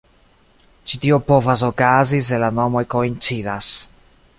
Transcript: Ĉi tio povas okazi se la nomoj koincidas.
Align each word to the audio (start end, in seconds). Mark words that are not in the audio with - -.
Ĉi 0.93 1.01
tio 1.03 1.19
povas 1.27 1.65
okazi 1.69 2.25
se 2.31 2.43
la 2.45 2.53
nomoj 2.61 2.87
koincidas. 2.97 3.75